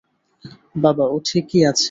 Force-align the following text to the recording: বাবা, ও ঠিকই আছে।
বাবা, 0.77 1.05
ও 1.05 1.15
ঠিকই 1.25 1.61
আছে। 1.65 1.79